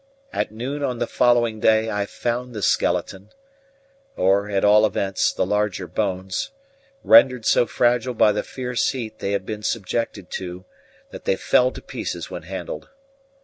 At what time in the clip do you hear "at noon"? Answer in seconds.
0.33-0.81